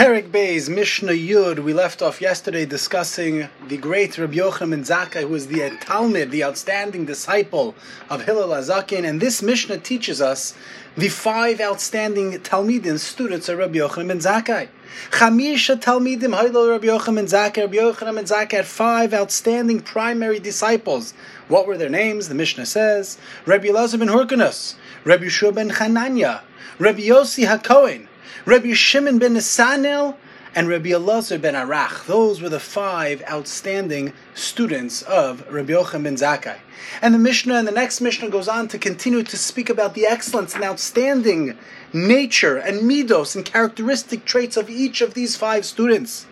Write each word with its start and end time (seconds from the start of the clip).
Perek 0.00 0.30
Beis 0.30 0.70
Mishnah 0.70 1.12
Yud. 1.12 1.58
We 1.58 1.74
left 1.74 2.00
off 2.00 2.22
yesterday 2.22 2.64
discussing 2.64 3.50
the 3.68 3.76
great 3.76 4.16
Rabbi 4.16 4.36
Yochanan 4.36 4.70
ben 4.70 4.82
Zakkai, 4.82 5.20
who 5.20 5.28
was 5.28 5.48
the 5.48 5.58
Talmid, 5.58 6.30
the 6.30 6.42
outstanding 6.42 7.04
disciple 7.04 7.74
of 8.08 8.24
Hillel 8.24 8.48
HaZaken, 8.48 9.06
and 9.06 9.20
this 9.20 9.42
Mishnah 9.42 9.76
teaches 9.76 10.22
us 10.22 10.54
the 10.96 11.10
five 11.10 11.60
outstanding 11.60 12.32
Talmidim, 12.38 12.98
students 12.98 13.50
of 13.50 13.58
Rabbi 13.58 13.76
Yochanan 13.76 14.08
ben 14.08 14.18
Zakkai. 14.20 14.68
Chamisha 15.10 15.78
Talmidim 15.78 16.34
Hailo 16.34 16.70
Rabbi 16.70 16.86
Yochanan 16.86 17.16
ben 17.16 17.26
Zakkai. 17.26 17.58
Rabbi 17.64 17.76
Yochanan 17.76 18.14
ben 18.14 18.24
Zakkai 18.24 18.52
had 18.52 18.66
five 18.66 19.12
outstanding 19.12 19.80
primary 19.80 20.38
disciples. 20.38 21.12
What 21.48 21.66
were 21.66 21.76
their 21.76 21.90
names? 21.90 22.30
The 22.30 22.34
Mishnah 22.34 22.64
says 22.64 23.18
Rabbi 23.44 23.66
Elazar 23.66 23.98
ben 23.98 24.08
Hurkanus, 24.08 24.76
Rabbi 25.04 25.28
Shua 25.28 25.52
ben 25.52 25.68
Chananya, 25.68 26.40
Rabbi 26.78 27.00
Yossi 27.02 27.46
HaKohen, 27.46 28.06
Rabbi 28.46 28.72
Shimon 28.72 29.18
ben 29.18 29.34
Nesanel, 29.34 30.16
and 30.54 30.68
Rabbi 30.68 30.88
Elazar 30.88 31.40
ben 31.40 31.54
Arach. 31.54 32.06
Those 32.06 32.40
were 32.40 32.48
the 32.48 32.58
five 32.58 33.22
outstanding 33.30 34.12
students 34.34 35.02
of 35.02 35.46
Rabbi 35.50 35.72
Yochanan 35.72 36.04
ben 36.04 36.16
Zakkai. 36.16 36.56
And 37.02 37.14
the 37.14 37.18
Mishnah 37.18 37.54
and 37.54 37.68
the 37.68 37.72
next 37.72 38.00
Mishnah 38.00 38.30
goes 38.30 38.48
on 38.48 38.66
to 38.68 38.78
continue 38.78 39.22
to 39.22 39.36
speak 39.36 39.68
about 39.68 39.94
the 39.94 40.06
excellence 40.06 40.54
and 40.54 40.64
outstanding 40.64 41.56
nature 41.92 42.56
and 42.56 42.80
midos 42.80 43.36
and 43.36 43.44
characteristic 43.44 44.24
traits 44.24 44.56
of 44.56 44.70
each 44.70 45.00
of 45.00 45.14
these 45.14 45.36
five 45.36 45.64
students. 45.64 46.26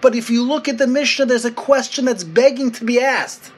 But 0.00 0.14
if 0.14 0.30
you 0.30 0.42
look 0.42 0.68
at 0.68 0.78
the 0.78 0.86
Mishnah, 0.86 1.26
there's 1.26 1.44
a 1.44 1.52
question 1.52 2.04
that's 2.04 2.24
begging 2.24 2.72
to 2.72 2.84
be 2.84 3.00
asked. 3.00 3.52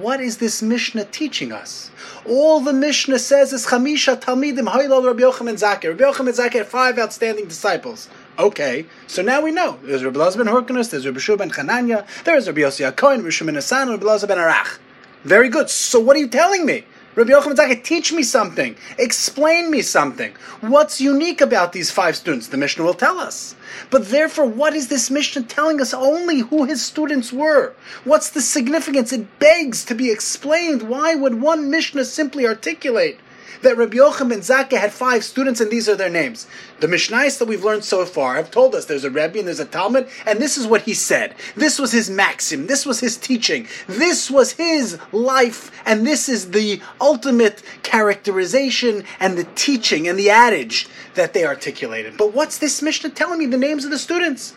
What 0.00 0.20
is 0.20 0.36
this 0.36 0.60
Mishnah 0.60 1.06
teaching 1.06 1.52
us? 1.52 1.90
All 2.26 2.60
the 2.60 2.74
Mishnah 2.74 3.18
says 3.18 3.54
is 3.54 3.66
Chamisha 3.66 4.20
Talmidim 4.20 4.68
Hailal 4.68 5.06
Rabbi 5.06 5.22
Yochanan 5.22 5.54
Zakkai. 5.54 5.88
Rabbi 5.88 6.04
Yochanan 6.04 6.36
Zakkai 6.36 6.58
had 6.58 6.66
five 6.66 6.98
outstanding 6.98 7.46
disciples. 7.48 8.10
Okay, 8.38 8.84
so 9.06 9.22
now 9.22 9.40
we 9.40 9.52
know. 9.52 9.78
There's 9.82 10.04
Rabbi 10.04 10.18
Elazar 10.18 10.44
ben 10.44 10.76
there's 10.76 11.06
Rabbi 11.06 11.18
Shua 11.18 11.38
ben 11.38 11.50
Chananya, 11.50 12.06
there's 12.24 12.46
Rabbi 12.46 12.60
Yossi 12.60 12.92
HaKohen, 12.92 13.18
Rabbi 13.18 13.30
Shimon 13.30 13.56
Asan, 13.56 13.88
Rabbi 13.88 14.04
Elazar 14.04 14.28
ben 14.28 14.36
Arach. 14.36 14.78
Very 15.24 15.48
good. 15.48 15.70
So 15.70 15.98
what 15.98 16.14
are 16.16 16.20
you 16.20 16.28
telling 16.28 16.66
me? 16.66 16.84
Rabbi 17.16 17.30
Yochanan 17.30 17.56
Zakkai, 17.56 17.82
teach 17.82 18.12
me 18.12 18.22
something. 18.22 18.76
Explain 18.98 19.70
me 19.70 19.80
something. 19.80 20.34
What's 20.60 21.00
unique 21.00 21.40
about 21.40 21.72
these 21.72 21.90
five 21.90 22.14
students? 22.14 22.48
The 22.48 22.58
Mishnah 22.58 22.84
will 22.84 22.92
tell 22.92 23.18
us. 23.18 23.54
But 23.88 24.10
therefore, 24.10 24.44
what 24.44 24.74
is 24.74 24.88
this 24.88 25.10
Mishnah 25.10 25.44
telling 25.44 25.80
us 25.80 25.94
only 25.94 26.40
who 26.40 26.64
his 26.64 26.84
students 26.84 27.32
were? 27.32 27.72
What's 28.04 28.28
the 28.28 28.42
significance? 28.42 29.14
It 29.14 29.38
begs 29.38 29.82
to 29.86 29.94
be 29.94 30.10
explained. 30.10 30.90
Why 30.90 31.14
would 31.14 31.40
one 31.40 31.70
Mishnah 31.70 32.04
simply 32.04 32.46
articulate 32.46 33.18
that 33.62 33.76
Rabbi 33.76 33.96
Yochanan 33.96 34.28
ben 34.28 34.38
Zakkai 34.40 34.78
had 34.78 34.92
five 34.92 35.24
students, 35.24 35.60
and 35.60 35.70
these 35.70 35.88
are 35.88 35.96
their 35.96 36.10
names. 36.10 36.46
The 36.80 36.86
Mishnais 36.86 37.38
that 37.38 37.48
we've 37.48 37.64
learned 37.64 37.84
so 37.84 38.04
far 38.04 38.36
have 38.36 38.50
told 38.50 38.74
us 38.74 38.84
there's 38.84 39.04
a 39.04 39.10
Rebbe 39.10 39.38
and 39.38 39.48
there's 39.48 39.60
a 39.60 39.66
Talmid, 39.66 40.08
and 40.26 40.40
this 40.40 40.56
is 40.56 40.66
what 40.66 40.82
he 40.82 40.94
said. 40.94 41.34
This 41.54 41.78
was 41.78 41.92
his 41.92 42.10
maxim. 42.10 42.66
This 42.66 42.84
was 42.84 43.00
his 43.00 43.16
teaching. 43.16 43.66
This 43.86 44.30
was 44.30 44.52
his 44.52 44.98
life, 45.12 45.70
and 45.84 46.06
this 46.06 46.28
is 46.28 46.50
the 46.50 46.80
ultimate 47.00 47.62
characterization 47.82 49.04
and 49.20 49.36
the 49.36 49.44
teaching 49.54 50.08
and 50.08 50.18
the 50.18 50.30
adage 50.30 50.88
that 51.14 51.32
they 51.32 51.44
articulated. 51.44 52.16
But 52.16 52.32
what's 52.32 52.58
this 52.58 52.82
Mishnah 52.82 53.10
telling 53.10 53.38
me? 53.38 53.46
The 53.46 53.56
names 53.56 53.84
of 53.84 53.90
the 53.90 53.98
students. 53.98 54.54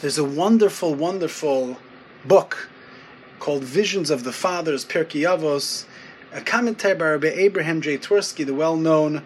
There's 0.00 0.18
a 0.18 0.24
wonderful, 0.24 0.94
wonderful 0.94 1.78
book 2.24 2.68
called 3.38 3.62
Visions 3.62 4.10
of 4.10 4.24
the 4.24 4.32
Fathers, 4.32 4.84
Pirkei 4.84 5.22
Avos, 5.22 5.86
a 6.36 6.40
commentary 6.42 6.94
by 6.94 7.12
Rabbi 7.12 7.28
Abraham 7.28 7.80
J. 7.80 7.96
Twersky, 7.96 8.44
the 8.44 8.52
well-known 8.52 9.22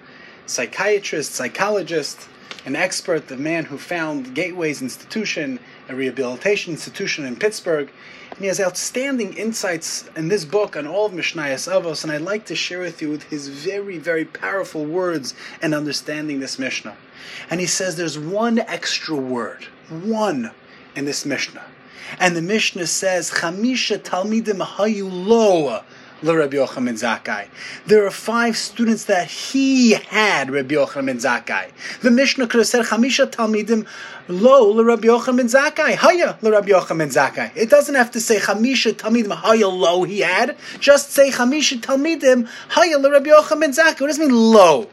psychiatrist, 0.47 1.33
psychologist, 1.33 2.29
an 2.65 2.77
expert, 2.77 3.27
the 3.27 3.37
man 3.37 3.65
who 3.65 3.79
found 3.79 4.33
Gateways 4.33 4.81
Institution, 4.81 5.59
a 5.89 5.97
rehabilitation 5.97 6.73
institution 6.73 7.25
in 7.25 7.35
Pittsburgh. 7.35 7.91
And 8.31 8.39
he 8.39 8.47
has 8.47 8.61
outstanding 8.61 9.35
insights 9.37 10.09
in 10.15 10.29
this 10.29 10.45
book 10.45 10.77
on 10.77 10.87
all 10.87 11.07
of 11.07 11.13
Mishnayos 11.13 11.69
Avos, 11.69 12.05
and 12.05 12.13
I'd 12.13 12.21
like 12.21 12.45
to 12.47 12.55
share 12.55 12.79
with 12.79 13.03
you 13.03 13.19
his 13.29 13.49
very, 13.49 13.99
very 13.99 14.25
powerful 14.25 14.85
words 14.85 15.35
and 15.61 15.75
understanding 15.75 16.39
this 16.39 16.61
Mishnah. 16.61 16.97
And 17.51 17.59
he 17.59 17.67
says 17.67 17.97
there's 17.97 18.21
one 18.21 18.61
extra 18.61 19.17
word, 19.17 19.65
one, 19.89 20.53
in 20.95 21.07
this 21.07 21.27
Mishnah. 21.27 21.65
And 22.21 22.37
the 22.37 22.43
Mishnah 22.43 22.87
says, 22.87 23.33
Chamisha 23.33 23.99
Talmidim 23.99 24.65
Hayu 24.65 25.09
Lo 25.11 25.83
Rabbi 26.23 26.57
Yochanan 26.57 26.99
Zakkai. 26.99 27.49
There 27.87 28.07
are 28.07 28.11
five 28.11 28.57
students 28.57 29.05
that 29.05 29.29
he 29.29 29.93
had, 29.93 30.51
Rabbi 30.51 30.75
Yochanan 30.75 31.21
Zakkai. 31.21 31.71
The 32.03 32.11
Mishnah 32.11 32.47
could 32.47 32.59
have 32.59 32.67
said, 32.67 32.85
Chamisha 32.87 33.31
Talmidim 33.31 33.87
lo 34.29 34.83
Rabbi 34.83 35.09
Yochanan 35.09 35.51
Zakkai. 35.51 35.97
Haya 35.97 36.39
Rabbi 36.43 36.69
Yochanan 36.69 37.13
Zakkai. 37.13 37.57
It 37.57 37.71
doesn't 37.71 37.95
have 37.95 38.11
to 38.13 38.21
say 38.21 38.39
Chamisha 38.39 38.93
Talmidim 38.93 39.33
Haya 39.33 39.69
lo 39.69 40.05
he 40.05 40.21
had. 40.21 40.57
Just 40.79 41.13
say 41.13 41.31
Chamisha 41.31 41.81
Talmidim 41.81 42.49
Haya 42.69 42.99
Rabbi 42.99 43.31
Yochanan 43.31 43.77
Zakkai. 43.77 44.01
What 44.03 44.09
does 44.09 44.19
it 44.19 44.29
mean 44.29 44.53
lo? 44.53 44.89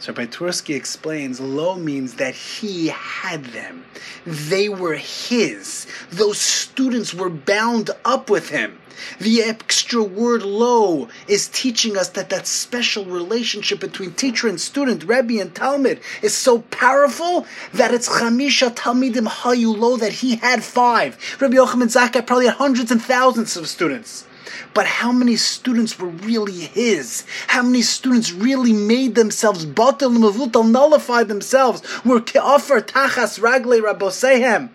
So 0.00 0.12
Twersky 0.12 0.76
explains, 0.76 1.40
lo 1.40 1.74
means 1.74 2.14
that 2.14 2.34
he 2.34 2.88
had 2.88 3.46
them. 3.46 3.84
They 4.24 4.68
were 4.68 4.94
his. 4.94 5.86
Those 6.10 6.38
students 6.38 7.12
were 7.12 7.30
bound 7.30 7.90
up 8.04 8.30
with 8.30 8.50
him. 8.50 8.78
The 9.20 9.42
extra 9.42 10.02
word 10.02 10.42
lo 10.42 11.08
is 11.26 11.48
teaching 11.48 11.96
us 11.96 12.08
that 12.10 12.30
that 12.30 12.46
special 12.46 13.04
relationship 13.04 13.80
between 13.80 14.12
teacher 14.12 14.48
and 14.48 14.60
student, 14.60 15.04
Rebbe 15.04 15.40
and 15.40 15.54
Talmid, 15.54 16.00
is 16.22 16.34
so 16.34 16.60
powerful 16.62 17.46
that 17.72 17.94
it's 17.94 18.08
Chamisha 18.08 18.74
Talmidim 18.74 19.28
Hayu 19.28 19.76
lo 19.76 19.96
that 19.96 20.14
he 20.14 20.36
had 20.36 20.62
five. 20.64 21.16
Rabbi 21.40 21.56
Yochanan 21.56 21.88
Zakkai 21.88 22.26
probably 22.26 22.46
had 22.46 22.56
hundreds 22.56 22.90
and 22.90 23.02
thousands 23.02 23.56
of 23.56 23.68
students. 23.68 24.26
But 24.74 24.86
how 24.86 25.12
many 25.12 25.36
students 25.36 25.98
were 25.98 26.08
really 26.08 26.52
his? 26.52 27.24
How 27.48 27.62
many 27.62 27.82
students 27.82 28.32
really 28.32 28.72
made 28.72 29.14
themselves 29.14 29.66
batel 29.66 30.16
mavutal, 30.16 30.68
nullified 30.68 31.28
themselves? 31.28 31.82
Were 32.04 32.20
ke'afar 32.20 32.82
tachas 32.82 33.40
ragle 33.40 33.80
rabosehem. 33.82 34.70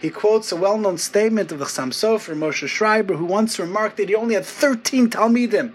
He 0.00 0.10
quotes 0.10 0.52
a 0.52 0.56
well-known 0.56 0.98
statement 0.98 1.50
of 1.50 1.58
the 1.58 1.64
Chassam 1.64 1.90
Sofer, 1.90 2.36
Moshe 2.36 2.68
Schreiber, 2.68 3.14
who 3.14 3.24
once 3.24 3.58
remarked 3.58 3.96
that 3.96 4.10
he 4.10 4.14
only 4.14 4.34
had 4.34 4.44
13 4.44 5.08
Talmidim, 5.08 5.72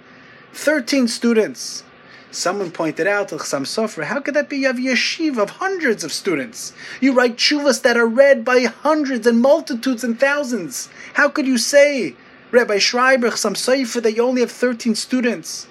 13 0.54 1.08
students. 1.08 1.84
Someone 2.30 2.70
pointed 2.70 3.08
out 3.08 3.30
to 3.30 3.38
Chassam 3.38 3.64
Sofer, 3.64 4.04
how 4.04 4.20
could 4.20 4.36
that 4.36 4.48
be? 4.48 4.58
You 4.58 4.68
have 4.68 4.76
yeshiva 4.76 5.40
of 5.40 5.50
hundreds 5.50 6.04
of 6.04 6.14
students. 6.14 6.74
You 7.02 7.14
write 7.14 7.38
chuvas 7.38 7.82
that 7.82 7.98
are 7.98 8.06
read 8.06 8.46
by 8.46 8.66
hundreds 8.66 9.26
and 9.26 9.42
multitudes 9.42 10.04
and 10.04 10.20
thousands. 10.20 10.90
How 11.16 11.30
could 11.30 11.48
you 11.48 11.58
say 11.58 12.16
Rabbi 12.52 12.80
Schreiber, 12.80 13.30
Chassam 13.30 13.54
Sofer, 13.54 14.02
that 14.02 14.16
you 14.16 14.24
only 14.24 14.42
have 14.42 14.52
13 14.52 14.96
students. 14.96 15.68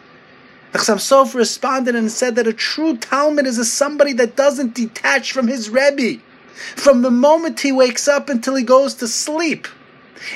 The 0.72 0.78
Chassam 0.78 0.99
Sofer 0.99 1.34
responded 1.34 1.97
and 1.97 2.11
said 2.11 2.37
that 2.37 2.47
a 2.47 2.53
true 2.53 2.97
Talmid 2.97 3.47
is 3.47 3.59
a 3.59 3.65
somebody 3.65 4.12
that 4.15 4.37
doesn't 4.37 4.75
detach 4.75 5.33
from 5.33 5.49
his 5.49 5.71
Rebbe. 5.71 6.21
From 6.77 7.03
the 7.03 7.11
moment 7.11 7.61
he 7.61 7.72
wakes 7.72 8.06
up 8.06 8.28
until 8.28 8.55
he 8.55 8.62
goes 8.62 8.94
to 8.94 9.09
sleep. 9.09 9.67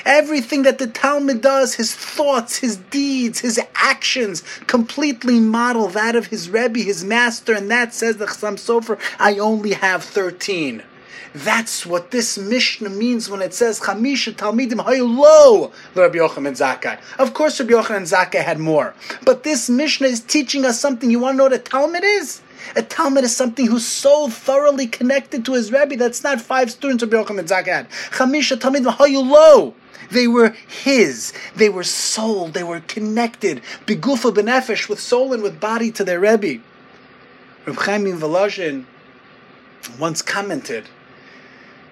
Everything 0.05 0.63
that 0.63 0.79
the 0.79 0.87
Talmid 0.87 1.41
does, 1.41 1.75
his 1.75 1.93
thoughts, 1.95 2.57
his 2.57 2.77
deeds, 2.77 3.39
his 3.39 3.59
actions, 3.75 4.43
completely 4.67 5.39
model 5.39 5.87
that 5.89 6.15
of 6.15 6.27
his 6.27 6.49
Rebbe, 6.49 6.79
his 6.79 7.03
master, 7.03 7.53
and 7.53 7.69
that 7.71 7.93
says 7.93 8.17
the 8.17 8.25
Chassam 8.25 8.55
Sofer, 8.55 8.99
I 9.19 9.39
only 9.39 9.73
have 9.73 10.03
13. 10.03 10.83
That's 11.33 11.85
what 11.85 12.11
this 12.11 12.37
Mishnah 12.37 12.89
means 12.89 13.29
when 13.29 13.41
it 13.41 13.53
says 13.53 13.79
Chamisha 13.79 14.33
Talmidim 14.33 14.85
Haylo 14.85 15.71
Rabbi 15.95 16.17
Yochanan 16.17 16.53
Zakkai. 16.53 16.99
Of 17.17 17.33
course, 17.33 17.59
Rabbi 17.59 17.73
Yochanan 17.73 18.03
Zakkai 18.03 18.43
had 18.43 18.59
more, 18.59 18.93
but 19.25 19.43
this 19.43 19.69
Mishnah 19.69 20.07
is 20.07 20.19
teaching 20.19 20.63
us 20.65 20.79
something. 20.79 21.09
You 21.09 21.19
want 21.19 21.33
to 21.33 21.37
know 21.37 21.43
what 21.45 21.53
a 21.53 21.57
Talmid 21.57 22.01
is? 22.03 22.41
A 22.75 22.81
Talmid 22.81 23.23
is 23.23 23.35
something 23.35 23.65
who's 23.65 23.85
so 23.85 24.29
thoroughly 24.29 24.87
connected 24.87 25.43
to 25.45 25.53
his 25.53 25.71
Rebbe 25.71 25.95
that's 25.95 26.23
not 26.23 26.39
five 26.39 26.69
students 26.71 27.03
Rabbi 27.03 27.17
Yochanan 27.17 27.47
Zakkai 27.47 27.65
had. 27.67 27.89
Chamisha 27.89 28.57
Talmidim 28.57 28.95
Haylo. 28.95 29.73
They 30.11 30.27
were 30.27 30.49
his. 30.83 31.33
They 31.55 31.69
were 31.69 31.83
soul. 31.83 32.49
They 32.49 32.63
were 32.63 32.81
connected. 32.81 33.61
Bigufa 33.87 34.31
benefesh 34.33 34.87
with 34.87 34.99
soul 34.99 35.33
and 35.33 35.41
with 35.41 35.59
body 35.59 35.91
to 35.91 36.03
their 36.03 36.19
Rebbe. 36.19 36.61
Reb 37.65 37.77
Chaim 37.77 38.05
Volozhin 38.19 38.85
once 39.99 40.21
commented 40.21 40.85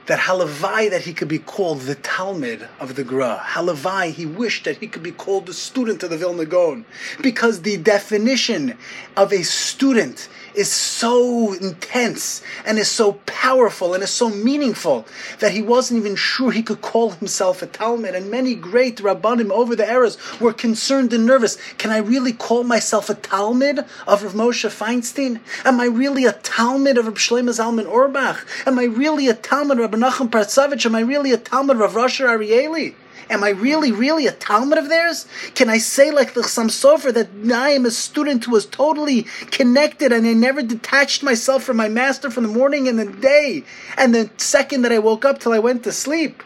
that 0.07 0.19
halavai 0.19 0.89
that 0.89 1.01
he 1.01 1.13
could 1.13 1.27
be 1.27 1.39
called 1.39 1.81
the 1.81 1.95
Talmid 1.95 2.67
of 2.79 2.95
the 2.95 3.03
Gra. 3.03 3.41
Halavai, 3.43 4.11
he 4.11 4.25
wished 4.25 4.65
that 4.65 4.77
he 4.77 4.87
could 4.87 5.03
be 5.03 5.11
called 5.11 5.45
the 5.45 5.53
student 5.53 6.03
of 6.03 6.09
the 6.09 6.17
Vilna 6.17 6.45
Gaon. 6.45 6.85
Because 7.21 7.61
the 7.61 7.77
definition 7.77 8.77
of 9.15 9.31
a 9.31 9.43
student 9.43 10.27
is 10.53 10.71
so 10.71 11.53
intense 11.53 12.41
and 12.65 12.77
is 12.77 12.89
so 12.89 13.13
powerful 13.25 13.93
and 13.93 14.03
is 14.03 14.09
so 14.09 14.29
meaningful 14.29 15.05
that 15.39 15.51
he 15.51 15.61
wasn't 15.61 15.99
even 15.99 16.15
sure 16.15 16.51
he 16.51 16.63
could 16.63 16.81
call 16.81 17.11
himself 17.11 17.61
a 17.61 17.67
Talmid. 17.67 18.15
And 18.15 18.29
many 18.29 18.55
great 18.55 18.97
Rabbanim 18.97 19.51
over 19.51 19.75
the 19.75 19.89
eras 19.89 20.17
were 20.39 20.53
concerned 20.53 21.13
and 21.13 21.25
nervous. 21.25 21.57
Can 21.77 21.91
I 21.91 21.97
really 21.97 22.33
call 22.33 22.63
myself 22.63 23.09
a 23.09 23.15
Talmid 23.15 23.87
of 24.07 24.23
Rav 24.23 24.33
Moshe 24.33 24.69
Feinstein? 24.69 25.39
Am 25.63 25.79
I 25.79 25.85
really 25.85 26.25
a 26.25 26.33
Talmid 26.33 26.97
of 26.97 27.05
Rav 27.05 27.15
Shlomo 27.15 27.49
Zalman 27.49 27.85
Auerbach? 27.85 28.45
Am 28.65 28.77
I 28.79 28.83
really 28.83 29.27
a 29.27 29.33
Talmid 29.33 29.83
of 29.83 29.90
Rabbi 29.91 30.07
Nachum? 30.07 30.85
Am 30.85 30.95
I 30.95 31.01
really 31.01 31.33
a 31.33 31.37
Talmid 31.37 31.83
of 31.83 31.95
Rasher 31.95 32.25
Arieli? 32.25 32.95
Am 33.29 33.43
I 33.43 33.49
really, 33.49 33.91
really 33.91 34.25
a 34.25 34.31
Talmid 34.31 34.77
of 34.77 34.87
theirs? 34.87 35.25
Can 35.53 35.69
I 35.69 35.79
say 35.79 36.11
like 36.11 36.33
the 36.33 36.41
Chassam 36.41 36.67
Sofer 36.67 37.13
that 37.13 37.29
I 37.53 37.71
am 37.71 37.85
a 37.85 37.91
student 37.91 38.45
who 38.45 38.51
was 38.51 38.65
totally 38.65 39.23
connected 39.51 40.13
and 40.13 40.25
I 40.25 40.33
never 40.33 40.61
detached 40.61 41.23
myself 41.23 41.63
from 41.63 41.77
my 41.77 41.89
master 41.89 42.29
from 42.29 42.43
the 42.43 42.49
morning 42.49 42.87
and 42.87 42.97
the 42.97 43.05
day 43.05 43.63
and 43.97 44.15
the 44.15 44.29
second 44.37 44.83
that 44.83 44.93
I 44.93 44.99
woke 44.99 45.25
up 45.25 45.39
till 45.39 45.53
I 45.53 45.59
went 45.59 45.83
to 45.83 45.91
sleep? 45.91 46.41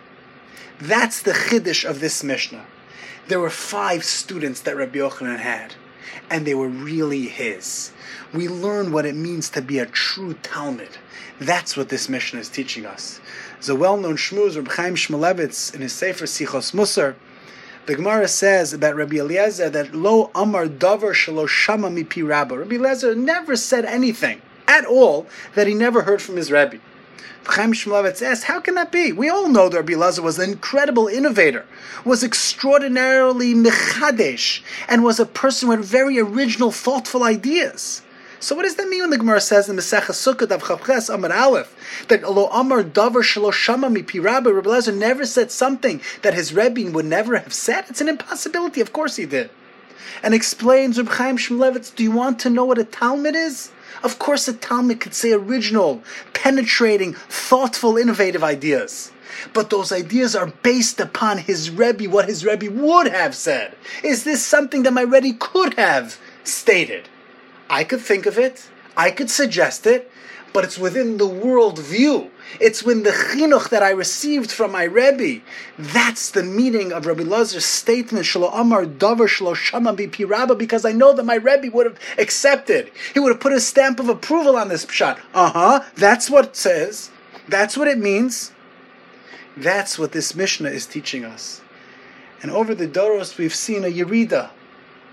That's 0.80 1.21
the 1.21 1.31
chiddush 1.31 1.88
of 1.88 2.00
this 2.00 2.24
Mishnah. 2.24 2.65
There 3.27 3.39
were 3.39 3.50
five 3.50 4.03
students 4.03 4.62
that 4.62 4.75
Rabbi 4.75 5.00
Yochanan 5.00 5.39
had, 5.39 5.75
and 6.30 6.45
they 6.45 6.53
were 6.53 6.68
really 6.68 7.27
his. 7.27 7.92
We 8.33 8.47
learn 8.47 8.92
what 8.92 9.06
it 9.06 9.15
means 9.15 9.50
to 9.51 9.62
be 9.62 9.80
a 9.80 9.86
true 9.86 10.33
Talmid. 10.36 10.97
That's 11.39 11.75
what 11.75 11.89
this 11.89 12.07
Mishnah 12.07 12.39
is 12.39 12.49
teaching 12.49 12.85
us. 12.85 13.19
A 13.67 13.73
well-known 13.73 14.15
shmuz, 14.15 14.55
Reb 14.55 14.67
Chaim 14.67 14.95
Shmulevitz, 14.95 15.73
in 15.73 15.81
his 15.81 15.91
Sefer 15.91 16.25
Sichos 16.25 16.71
Musar. 16.71 17.15
The 17.87 17.95
Gemara 17.95 18.27
says 18.27 18.73
about 18.73 18.95
Rabbi 18.95 19.17
Eliezer 19.17 19.69
that 19.71 19.95
lo 19.95 20.29
amar 20.35 20.67
davar 20.67 21.13
shelo 21.13 21.47
shama 21.47 21.89
mipi 21.89 22.27
rabba. 22.27 22.59
Rabbi 22.59 22.75
Eliezer 22.75 23.15
never 23.15 23.55
said 23.55 23.85
anything 23.85 24.41
at 24.67 24.85
all 24.85 25.25
that 25.55 25.65
he 25.65 25.73
never 25.73 26.03
heard 26.03 26.21
from 26.21 26.37
his 26.37 26.51
Rebbe. 26.51 26.77
Chaim 27.45 27.73
Shmulevitz 27.73 28.21
asks, 28.21 28.45
how 28.45 28.59
can 28.59 28.75
that 28.75 28.91
be? 28.91 29.11
We 29.11 29.29
all 29.29 29.49
know 29.49 29.69
that 29.69 29.77
Rabbi 29.77 29.93
Elazar 29.93 30.23
was 30.23 30.39
an 30.39 30.49
incredible 30.49 31.07
innovator, 31.07 31.65
was 32.03 32.23
extraordinarily 32.23 33.53
mechadesh, 33.53 34.61
and 34.87 35.03
was 35.03 35.19
a 35.19 35.25
person 35.25 35.69
with 35.69 35.83
very 35.83 36.19
original, 36.19 36.71
thoughtful 36.71 37.23
ideas. 37.23 38.03
So 38.45 38.53
what 38.53 38.62
does 38.62 38.75
that 38.75 38.88
mean 38.88 39.01
when 39.01 39.09
the 39.09 39.18
Gemara 39.18 39.42
says 39.42 39.69
in 39.69 39.75
Masechah 39.75 40.12
Sukkot 40.12 40.51
of 40.51 40.62
Chavches 40.62 41.12
Amar 41.12 41.33
Aleph 41.33 42.06
that 42.09 42.21
Lo 42.31 42.45
Amar 42.50 42.83
Davar 42.83 43.24
Shelo 43.24 43.51
Shama 43.51 43.89
Mi 43.89 44.03
Pirabba 44.03 44.53
Rabbi 44.53 44.69
Lezer 44.69 44.95
never 44.95 45.25
said 45.25 45.50
something 45.50 46.00
that 46.21 46.36
his 46.36 46.53
Rebbe 46.53 46.92
would 46.92 47.06
never 47.06 47.38
have 47.38 47.53
said? 47.53 47.86
It's 47.89 48.01
an 48.01 48.07
impossibility. 48.07 48.81
Of 48.81 48.94
course 48.94 49.15
he 49.15 49.25
did. 49.25 49.50
And 50.21 50.36
explains 50.36 51.00
Reb 51.00 51.07
Chaim 51.07 51.38
Shmulevitz, 51.38 51.95
do 51.95 52.03
you 52.03 52.12
want 52.12 52.38
to 52.42 52.51
know 52.51 52.65
what 52.65 52.77
a 52.77 52.83
Talmid 52.83 53.33
is? 53.33 53.71
Of 54.03 54.19
course 54.19 54.47
a 54.47 54.53
Talmid 54.53 55.00
could 55.00 55.15
say 55.15 55.31
original, 55.31 56.03
penetrating, 56.33 57.15
thoughtful, 57.15 57.97
innovative 57.97 58.44
ideas. 58.44 59.12
But 59.56 59.71
those 59.71 59.92
ideas 59.92 60.36
are 60.36 60.53
based 60.62 61.00
upon 61.00 61.39
his 61.39 61.71
Rebbe, 61.71 62.07
what 62.12 62.30
his 62.30 62.45
Rebbe 62.45 62.69
would 62.69 63.07
have 63.07 63.33
said. 63.33 63.75
Is 64.03 64.24
this 64.24 64.45
something 64.45 64.83
that 64.83 64.94
my 64.94 65.01
Rebbe 65.01 65.36
could 65.39 65.74
have 65.80 66.19
stated? 66.44 67.09
I 67.69 67.83
could 67.83 68.01
think 68.01 68.25
of 68.25 68.38
it, 68.38 68.69
I 68.95 69.12
could 69.12 69.29
suggest 69.29 69.85
it, 69.85 70.12
but 70.53 70.63
it's 70.63 70.77
within 70.77 71.17
the 71.17 71.27
world 71.27 71.79
view. 71.79 72.31
It's 72.62 72.81
when 72.81 73.03
the 73.03 73.09
chinuch 73.09 73.69
that 73.71 73.83
I 73.83 73.89
received 73.89 74.50
from 74.50 74.71
my 74.71 74.83
Rebbe. 74.83 75.44
That's 75.77 76.31
the 76.31 76.44
meaning 76.44 76.94
of 76.94 77.06
Rabbi 77.06 77.23
Lazar's 77.23 77.65
statement, 77.65 78.25
Shalo 78.25 78.50
Amar 78.53 78.85
Davar 78.85 79.27
Shalo 79.27 79.53
Shama 79.53 79.94
Rabba, 79.94 80.56
because 80.56 80.85
I 80.85 80.94
know 80.94 81.12
that 81.12 81.25
my 81.25 81.35
Rebbe 81.35 81.75
would 81.75 81.88
have 81.88 82.00
accepted. 82.17 82.89
He 83.13 83.19
would 83.19 83.33
have 83.33 83.41
put 83.41 83.51
a 83.51 83.59
stamp 83.59 84.00
of 84.00 84.07
approval 84.07 84.56
on 84.56 84.69
this 84.69 84.85
pshat. 84.85 85.19
Uh 85.33 85.51
huh, 85.51 85.83
that's 85.95 86.29
what 86.29 86.45
it 86.45 86.56
says. 86.56 87.11
That's 87.50 87.75
what 87.75 87.89
it 87.89 87.97
means. 87.97 88.53
That's 89.57 90.00
what 90.00 90.13
this 90.13 90.35
Mishnah 90.35 90.69
is 90.69 90.85
teaching 90.85 91.25
us. 91.25 91.61
And 92.41 92.50
over 92.50 92.73
the 92.73 92.88
Doros, 92.88 93.38
we've 93.38 93.56
seen 93.56 93.83
a 93.83 93.88
Yerida, 93.88 94.51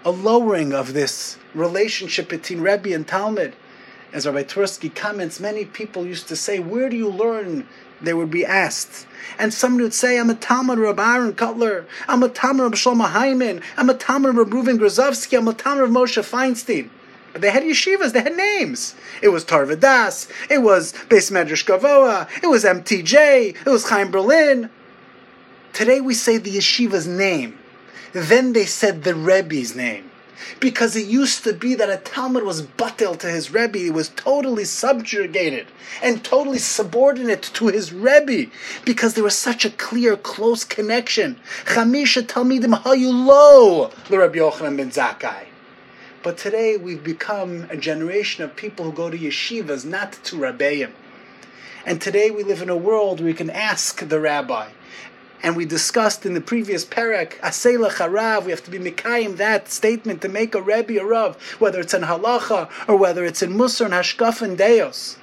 a 0.04 0.10
lowering 0.10 0.72
of 0.72 0.94
this 0.94 1.38
relationship 1.54 2.28
between 2.28 2.60
Rebbe 2.60 2.93
and 2.93 3.06
Talmid. 3.06 3.52
As 4.12 4.26
Rabbi 4.26 4.43
Twersky 4.43 4.94
comments, 4.94 5.40
many 5.40 5.64
people 5.64 6.06
used 6.06 6.28
to 6.28 6.37
say, 6.37 6.58
Where 6.58 6.88
do 6.88 6.96
you 6.96 7.08
learn? 7.08 7.66
They 8.00 8.12
would 8.12 8.31
be 8.31 8.44
asked. 8.44 9.06
And 9.38 9.54
somebody 9.54 9.84
would 9.84 9.94
say, 9.94 10.19
I'm 10.19 10.28
a 10.28 10.34
Talmid 10.34 10.90
of 10.90 10.99
Aaron 10.99 11.34
Kotler. 11.34 11.87
I'm 12.08 12.22
a 12.22 12.28
Talmid 12.28 12.66
of 12.66 12.72
Shlomo 12.72 13.06
Heiman. 13.06 13.62
I'm 13.76 13.88
a 13.88 13.94
Talmid 13.94 14.40
of 14.40 14.49
Reuven 14.49 14.78
Grozovsky. 14.78 15.38
I'm 15.38 15.46
a 15.46 15.54
Talmud 15.54 15.84
of 15.84 15.90
Moshe 15.90 16.20
Feinstein. 16.22 16.90
But 17.32 17.40
they 17.40 17.50
had 17.50 17.62
yeshivas, 17.62 18.12
they 18.12 18.22
had 18.22 18.37
names. 18.37 18.94
It 19.22 19.28
was 19.28 19.44
Torah 19.44 19.66
Vodaas, 19.66 20.31
it 20.50 20.58
was 20.58 20.93
Beis 21.08 21.31
Medrash 21.31 21.64
Gavoa, 21.64 22.28
it 22.43 22.46
was 22.46 22.64
MTJ, 22.64 23.56
it 23.66 23.70
was 23.70 23.88
Chaim 23.88 24.10
Berlin. 24.10 24.69
Today 25.72 26.02
we 26.02 26.12
say 26.12 26.37
the 26.37 26.55
yeshiva's 26.55 27.06
name. 27.06 27.58
Then 28.12 28.53
they 28.53 28.67
said 28.67 29.05
the 29.05 29.14
Rebbe's 29.14 29.75
name. 29.75 30.11
Because 30.61 30.97
it 30.97 31.06
used 31.06 31.44
to 31.44 31.53
be 31.53 31.75
that 31.76 31.88
a 31.88 31.99
Talmid 31.99 32.44
was 32.44 32.62
batel 32.62 33.19
to 33.19 33.29
his 33.29 33.53
Rebbe, 33.53 33.79
he 33.79 33.91
was 33.91 34.09
totally 34.11 34.64
subjugated 34.64 35.67
and 36.03 36.25
totally 36.25 36.59
subordinate 36.59 37.43
to 37.55 37.69
his 37.69 37.93
Rebbe, 37.93 38.50
because 38.85 39.14
there 39.14 39.25
was 39.25 39.37
such 39.37 39.64
a 39.64 39.70
clear, 39.70 40.17
close 40.17 40.64
connection. 40.64 41.38
Chamisha 41.64 42.23
Talmidim 42.23 42.82
Hayulo, 42.82 43.93
the 44.09 44.19
Rabbi 44.19 44.38
Yochanan 44.38 44.76
ben 44.76 44.91
Zakkai. 44.91 45.47
But 46.23 46.38
today 46.38 46.76
we've 46.76 47.03
become 47.03 47.67
a 47.70 47.76
generation 47.76 48.44
of 48.44 48.55
people 48.55 48.85
who 48.85 48.93
go 48.93 49.11
to 49.11 49.19
yeshivas, 49.19 49.85
not 49.85 50.12
to 50.25 50.37
rabbeim. 50.37 50.93
And 51.85 52.00
today 52.00 52.31
we 52.31 52.44
live 52.44 52.62
in 52.62 52.69
a 52.69 52.76
world 52.76 53.19
where 53.19 53.26
we 53.26 53.35
can 53.35 53.50
ask 53.50 54.06
the 54.08 54.20
rabbi, 54.20 54.69
and 55.43 55.56
we 55.56 55.65
discussed 55.65 56.25
in 56.25 56.35
the 56.35 56.41
previous 56.41 56.85
parak, 56.85 57.39
Asela 57.41 57.91
Charav, 57.91 58.44
we 58.44 58.50
have 58.50 58.65
to 58.65 58.71
be 58.71 58.79
Mikayim 58.79 59.37
that 59.37 59.69
statement 59.69 60.23
to 60.23 60.29
make 60.29 60.55
a 60.55 60.62
Rebbe 60.62 61.00
a 61.00 61.05
Rav, 61.05 61.41
whether 61.59 61.81
it's 61.81 61.94
in 61.94 62.03
Halacha 62.03 62.71
or 62.89 62.97
whether 62.97 63.25
it's 63.25 63.43
in 63.43 63.53
Musar 63.53 63.87
and 63.87 63.94
Hashkaf 63.94 64.41
and 64.43 64.56
Deos. 64.56 65.17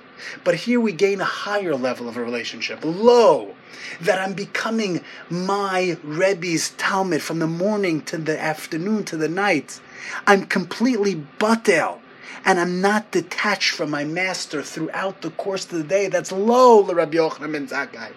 But 0.44 0.56
here 0.56 0.82
we 0.82 0.92
gain 0.92 1.22
a 1.22 1.26
higher 1.26 1.76
level 1.76 2.10
of 2.10 2.18
a 2.18 2.22
relationship. 2.22 2.80
Lo, 2.84 3.56
that 4.02 4.20
I'm 4.20 4.34
becoming 4.34 5.02
my 5.30 5.98
Rebbe's 6.04 6.72
Talmid 6.72 7.22
from 7.22 7.40
the 7.40 7.48
morning 7.48 8.02
to 8.04 8.18
the 8.18 8.40
afternoon 8.40 9.06
to 9.06 9.18
the 9.18 9.30
night. 9.30 9.80
I'm 10.28 10.46
completely 10.46 11.24
batel 11.40 12.00
and 12.46 12.60
I'm 12.60 12.82
not 12.82 13.12
detached 13.12 13.72
from 13.72 13.90
my 13.90 14.04
master 14.04 14.62
throughout 14.62 15.22
the 15.22 15.32
course 15.32 15.66
of 15.66 15.72
the 15.72 15.84
day. 15.84 16.08
That's 16.08 16.32
low, 16.32 16.84
Rabbi 16.84 17.18
Yochanan 17.18 17.52
ben 17.52 17.68
Zakkai. 17.68 18.12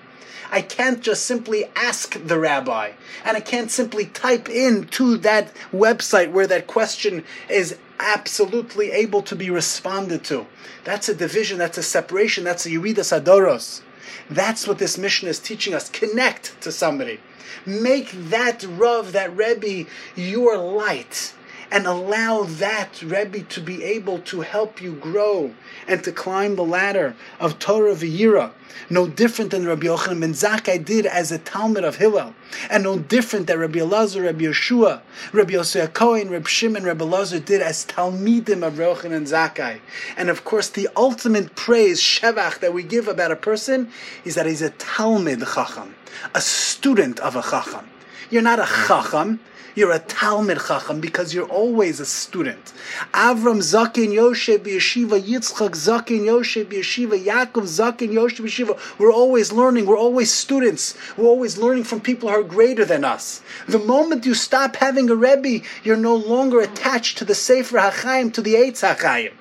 I 0.50 0.62
can't 0.62 1.00
just 1.00 1.24
simply 1.24 1.64
ask 1.76 2.18
the 2.26 2.38
rabbi, 2.38 2.92
and 3.24 3.36
I 3.36 3.40
can't 3.40 3.70
simply 3.70 4.06
type 4.06 4.48
in 4.48 4.86
to 4.88 5.16
that 5.18 5.52
website 5.72 6.32
where 6.32 6.46
that 6.46 6.66
question 6.66 7.24
is 7.48 7.76
absolutely 7.98 8.90
able 8.90 9.22
to 9.22 9.36
be 9.36 9.50
responded 9.50 10.24
to. 10.24 10.46
That's 10.84 11.08
a 11.08 11.14
division, 11.14 11.58
that's 11.58 11.78
a 11.78 11.82
separation, 11.82 12.44
that's 12.44 12.66
a 12.66 12.70
Yeridas 12.70 13.18
HaDoros. 13.18 13.82
That's 14.28 14.66
what 14.66 14.78
this 14.78 14.98
Mishnah 14.98 15.28
is 15.28 15.38
teaching 15.38 15.74
us. 15.74 15.88
Connect 15.88 16.60
to 16.62 16.72
somebody. 16.72 17.20
Make 17.64 18.10
that 18.12 18.64
Rav, 18.64 19.12
that 19.12 19.36
Rebbe, 19.36 19.88
your 20.16 20.56
light 20.56 21.34
and 21.72 21.86
allow 21.86 22.42
that 22.42 23.00
Rebbe 23.02 23.40
to 23.40 23.60
be 23.60 23.82
able 23.82 24.18
to 24.20 24.42
help 24.42 24.82
you 24.82 24.92
grow 24.92 25.54
and 25.88 26.04
to 26.04 26.12
climb 26.12 26.54
the 26.54 26.64
ladder 26.64 27.16
of 27.40 27.58
Torah 27.58 27.94
V'yira. 27.94 28.52
No 28.90 29.06
different 29.06 29.50
than 29.50 29.66
Rabbi 29.66 29.86
Yochanan 29.86 30.20
ben 30.20 30.32
Zakkai 30.32 30.84
did 30.84 31.06
as 31.06 31.32
a 31.32 31.38
Talmid 31.38 31.82
of 31.82 31.96
Hillel, 31.96 32.34
and 32.68 32.82
no 32.82 32.98
different 32.98 33.46
than 33.46 33.58
Rabbi 33.58 33.78
Elazar, 33.78 34.24
Rabbi 34.24 34.44
Yeshua, 34.44 35.00
Rabbi 35.32 35.52
Yosef 35.52 35.94
Cohen, 35.94 36.28
Rabbi 36.30 36.48
Shimon, 36.48 36.84
Rabbi 36.84 37.04
Elazar 37.04 37.42
did 37.42 37.62
as 37.62 37.86
Talmidim 37.86 38.66
of 38.66 38.74
Yochanan 38.74 39.26
Zakkai. 39.26 39.80
And 40.16 40.28
of 40.28 40.44
course, 40.44 40.68
the 40.68 40.88
ultimate 40.94 41.54
praise, 41.54 42.02
Shevach, 42.02 42.60
that 42.60 42.74
we 42.74 42.82
give 42.82 43.08
about 43.08 43.32
a 43.32 43.36
person 43.36 43.90
is 44.24 44.34
that 44.34 44.44
he's 44.44 44.62
a 44.62 44.70
Talmid 44.70 45.40
Chacham, 45.54 45.94
a 46.34 46.40
student 46.42 47.18
of 47.20 47.34
a 47.34 47.42
Chacham. 47.42 47.88
You're 48.30 48.42
not 48.42 48.58
a 48.58 48.66
Chacham, 48.66 49.40
you're 49.74 49.92
a 49.92 50.00
Talmid 50.00 50.66
Chacham 50.66 51.00
because 51.00 51.32
you're 51.32 51.48
always 51.48 52.00
a 52.00 52.06
student. 52.06 52.72
Avram 53.12 53.58
Zakin 53.58 54.08
Yoshe 54.08 54.58
Yeshiva, 54.58 55.20
Yitzchak 55.20 55.70
Zakin 55.70 56.20
Yoshe 56.20 56.64
Yeshiva, 56.64 57.22
Yaakov 57.22 57.64
Zakin 57.64 58.10
Yoshe 58.10 58.40
Yeshiva. 58.40 58.78
We're 58.98 59.12
always 59.12 59.52
learning. 59.52 59.86
We're 59.86 59.98
always 59.98 60.30
students. 60.30 60.96
We're 61.16 61.26
always 61.26 61.58
learning 61.58 61.84
from 61.84 62.00
people 62.00 62.28
who 62.28 62.36
are 62.36 62.42
greater 62.42 62.84
than 62.84 63.04
us. 63.04 63.42
The 63.66 63.78
moment 63.78 64.26
you 64.26 64.34
stop 64.34 64.76
having 64.76 65.08
a 65.10 65.16
Rebbe, 65.16 65.64
you're 65.84 65.96
no 65.96 66.16
longer 66.16 66.60
attached 66.60 67.18
to 67.18 67.24
the 67.24 67.34
Sefer 67.34 67.78
HaChaim, 67.78 68.32
to 68.34 68.42
the 68.42 68.54
Eitz 68.54 68.82
HaChaim. 68.82 69.32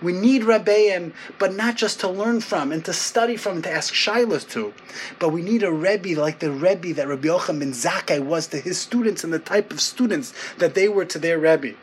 We 0.00 0.12
need 0.12 0.42
Rebbeim, 0.42 1.12
but 1.38 1.54
not 1.54 1.76
just 1.76 2.00
to 2.00 2.08
learn 2.08 2.40
from 2.40 2.72
and 2.72 2.84
to 2.84 2.92
study 2.92 3.36
from 3.36 3.56
and 3.56 3.64
to 3.64 3.70
ask 3.72 3.94
shilas 3.94 4.48
to, 4.50 4.74
but 5.18 5.30
we 5.30 5.42
need 5.42 5.62
a 5.62 5.72
Rebbe 5.72 6.20
like 6.20 6.38
the 6.40 6.50
Rebbe 6.50 6.92
that 6.94 7.08
Rabbi 7.08 7.28
Yochanan 7.28 7.58
ben 7.60 7.72
Zakkai 7.72 8.24
was 8.24 8.46
to 8.48 8.58
his 8.58 8.78
students 8.78 9.24
and 9.24 9.32
the 9.32 9.38
type 9.38 9.72
of 9.72 9.80
students 9.80 10.32
that 10.58 10.74
they 10.74 10.88
were 10.88 11.04
to 11.04 11.18
their 11.18 11.38
Rebbe. 11.38 11.74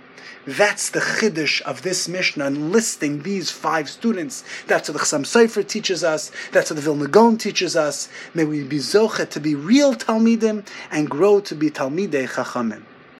That's 0.46 0.90
the 0.90 1.00
chiddush 1.00 1.62
of 1.62 1.82
this 1.82 2.08
Mishnah, 2.08 2.48
enlisting 2.48 3.24
these 3.24 3.52
five 3.52 3.90
students. 3.90 4.44
That's 4.68 4.90
what 4.90 4.98
the 4.98 5.04
Chassam 5.04 5.24
Sofer 5.24 5.68
teaches 5.68 6.04
us. 6.04 6.32
That's 6.52 6.72
what 6.72 6.78
the 6.78 6.82
Vilna 6.82 7.08
Gaon 7.08 7.38
teaches 7.38 7.76
us. 7.76 8.10
May 8.34 8.46
we 8.46 8.64
be 8.64 8.78
zochet 8.78 9.30
to 9.32 9.40
be 9.40 9.54
real 9.54 9.94
Talmidim 9.94 10.66
and 10.90 11.10
grow 11.10 11.40
to 11.42 11.54
be 11.54 11.70
Talmidei 11.70 12.28
Chachamim. 12.28 12.84